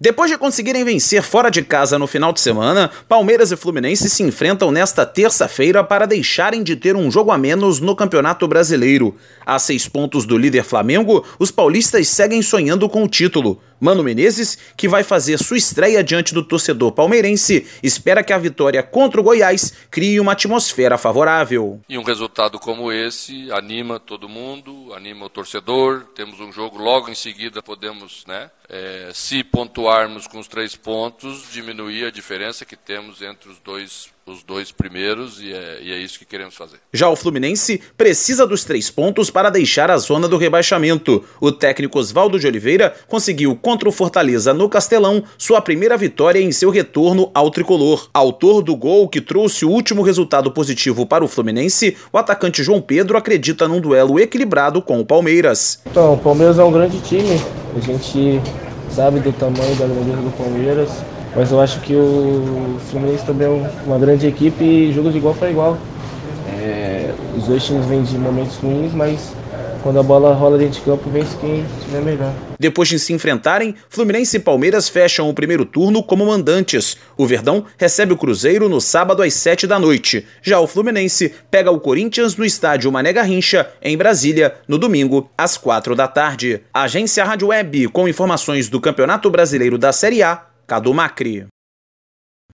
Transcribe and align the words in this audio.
Depois 0.00 0.30
de 0.30 0.38
conseguirem 0.38 0.84
vencer 0.84 1.20
fora 1.24 1.50
de 1.50 1.60
casa 1.60 1.98
no 1.98 2.06
final 2.06 2.32
de 2.32 2.38
semana, 2.38 2.88
Palmeiras 3.08 3.50
e 3.50 3.56
Fluminense 3.56 4.08
se 4.08 4.22
enfrentam 4.22 4.70
nesta 4.70 5.04
terça-feira 5.04 5.82
para 5.82 6.06
deixarem 6.06 6.62
de 6.62 6.76
ter 6.76 6.94
um 6.94 7.10
jogo 7.10 7.32
a 7.32 7.36
menos 7.36 7.80
no 7.80 7.96
Campeonato 7.96 8.46
Brasileiro. 8.46 9.16
A 9.44 9.58
seis 9.58 9.88
pontos 9.88 10.24
do 10.24 10.38
líder 10.38 10.62
Flamengo, 10.62 11.26
os 11.36 11.50
paulistas 11.50 12.06
seguem 12.06 12.42
sonhando 12.42 12.88
com 12.88 13.02
o 13.02 13.08
título. 13.08 13.60
Mano 13.80 14.02
Menezes, 14.02 14.58
que 14.76 14.88
vai 14.88 15.02
fazer 15.02 15.38
sua 15.38 15.56
estreia 15.56 16.02
diante 16.02 16.34
do 16.34 16.42
torcedor 16.42 16.92
palmeirense, 16.92 17.66
espera 17.82 18.24
que 18.24 18.32
a 18.32 18.38
vitória 18.38 18.82
contra 18.82 19.20
o 19.20 19.24
Goiás 19.24 19.72
crie 19.90 20.18
uma 20.18 20.32
atmosfera 20.32 20.98
favorável. 20.98 21.80
E 21.88 21.96
um 21.96 22.02
resultado 22.02 22.58
como 22.58 22.92
esse 22.92 23.50
anima 23.52 24.00
todo 24.00 24.28
mundo, 24.28 24.92
anima 24.94 25.26
o 25.26 25.30
torcedor. 25.30 26.06
Temos 26.14 26.40
um 26.40 26.52
jogo 26.52 26.78
logo 26.78 27.08
em 27.08 27.14
seguida, 27.14 27.62
podemos, 27.62 28.24
né, 28.26 28.50
é, 28.68 29.10
se 29.14 29.44
pontuarmos 29.44 30.26
com 30.26 30.38
os 30.38 30.48
três 30.48 30.74
pontos, 30.74 31.46
diminuir 31.52 32.06
a 32.06 32.10
diferença 32.10 32.64
que 32.64 32.76
temos 32.76 33.22
entre 33.22 33.48
os 33.48 33.58
dois 33.60 34.10
os 34.28 34.42
dois 34.42 34.70
primeiros 34.70 35.40
e 35.40 35.52
é, 35.52 35.78
e 35.82 35.92
é, 35.92 35.98
isso 35.98 36.18
que 36.18 36.24
queremos 36.24 36.54
fazer. 36.54 36.76
Já 36.92 37.08
o 37.08 37.16
Fluminense 37.16 37.80
precisa 37.96 38.46
dos 38.46 38.64
três 38.64 38.90
pontos 38.90 39.30
para 39.30 39.50
deixar 39.50 39.90
a 39.90 39.96
zona 39.96 40.28
do 40.28 40.36
rebaixamento. 40.36 41.24
O 41.40 41.50
técnico 41.50 41.98
Oswaldo 41.98 42.38
de 42.38 42.46
Oliveira 42.46 42.94
conseguiu 43.08 43.56
contra 43.56 43.88
o 43.88 43.92
Fortaleza 43.92 44.54
no 44.54 44.68
Castelão 44.68 45.24
sua 45.36 45.60
primeira 45.60 45.96
vitória 45.96 46.40
em 46.40 46.52
seu 46.52 46.70
retorno 46.70 47.30
ao 47.34 47.50
tricolor. 47.50 48.08
Autor 48.12 48.62
do 48.62 48.76
gol 48.76 49.08
que 49.08 49.20
trouxe 49.20 49.64
o 49.64 49.70
último 49.70 50.02
resultado 50.02 50.50
positivo 50.52 51.06
para 51.06 51.24
o 51.24 51.28
Fluminense, 51.28 51.96
o 52.12 52.18
atacante 52.18 52.62
João 52.62 52.80
Pedro 52.80 53.16
acredita 53.16 53.66
num 53.66 53.80
duelo 53.80 54.20
equilibrado 54.20 54.82
com 54.82 55.00
o 55.00 55.06
Palmeiras. 55.06 55.80
Então, 55.86 56.14
o 56.14 56.18
Palmeiras 56.18 56.58
é 56.58 56.64
um 56.64 56.72
grande 56.72 57.00
time. 57.00 57.40
A 57.76 57.80
gente 57.80 58.40
sabe 58.90 59.20
do 59.20 59.32
tamanho 59.32 59.74
da 59.76 59.86
grandeza 59.86 60.22
do 60.22 60.30
Palmeiras 60.36 60.90
mas 61.34 61.52
eu 61.52 61.60
acho 61.60 61.80
que 61.80 61.94
o 61.94 62.76
Fluminense 62.90 63.24
também 63.24 63.46
é 63.46 63.70
uma 63.86 63.98
grande 63.98 64.26
equipe 64.26 64.64
e 64.64 64.92
joga 64.92 65.10
de 65.10 65.18
igual 65.18 65.34
para 65.34 65.50
igual. 65.50 65.78
É, 66.48 67.12
os 67.36 67.46
dois 67.46 67.64
times 67.64 67.86
vêm 67.86 68.02
de 68.02 68.18
momentos 68.18 68.56
ruins, 68.56 68.92
mas 68.92 69.32
quando 69.82 69.98
a 69.98 70.02
bola 70.02 70.34
rola 70.34 70.58
dentro 70.58 70.80
de 70.80 70.84
campo, 70.84 71.08
vence 71.10 71.36
quem 71.36 71.64
estiver 71.78 72.02
melhor. 72.02 72.32
Depois 72.58 72.88
de 72.88 72.98
se 72.98 73.12
enfrentarem, 73.12 73.74
Fluminense 73.88 74.36
e 74.36 74.40
Palmeiras 74.40 74.88
fecham 74.88 75.28
o 75.28 75.34
primeiro 75.34 75.64
turno 75.64 76.02
como 76.02 76.26
mandantes. 76.26 76.96
O 77.16 77.26
Verdão 77.26 77.64
recebe 77.76 78.12
o 78.12 78.16
Cruzeiro 78.16 78.68
no 78.68 78.80
sábado 78.80 79.22
às 79.22 79.34
7 79.34 79.66
da 79.66 79.78
noite. 79.78 80.26
Já 80.42 80.60
o 80.60 80.66
Fluminense 80.66 81.32
pega 81.50 81.70
o 81.70 81.80
Corinthians 81.80 82.36
no 82.36 82.44
estádio 82.44 82.90
Mané 82.90 83.12
Garrincha, 83.12 83.70
em 83.82 83.96
Brasília, 83.96 84.54
no 84.66 84.78
domingo, 84.78 85.30
às 85.36 85.56
4 85.56 85.94
da 85.94 86.08
tarde. 86.08 86.60
Agência 86.72 87.24
Rádio 87.24 87.48
Web, 87.48 87.88
com 87.88 88.08
informações 88.08 88.68
do 88.68 88.80
Campeonato 88.80 89.30
Brasileiro 89.30 89.78
da 89.78 89.92
Série 89.92 90.22
A, 90.22 90.42
Cadu 90.66 90.92
Macri. 90.92 91.46